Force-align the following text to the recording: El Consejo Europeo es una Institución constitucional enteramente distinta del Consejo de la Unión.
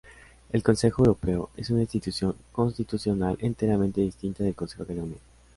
El 0.51 0.63
Consejo 0.63 1.03
Europeo 1.03 1.51
es 1.55 1.69
una 1.69 1.81
Institución 1.81 2.35
constitucional 2.51 3.37
enteramente 3.39 4.01
distinta 4.01 4.43
del 4.43 4.55
Consejo 4.55 4.83
de 4.83 4.95
la 4.95 5.03
Unión. 5.03 5.19